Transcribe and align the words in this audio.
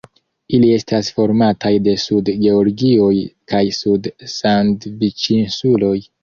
Ili 0.57 0.69
estas 0.75 1.09
formataj 1.17 1.71
de 1.87 1.93
Sud-Georgioj 2.03 3.11
kaj 3.53 3.61
Sud-Sandviĉinsuloj. 3.81 5.95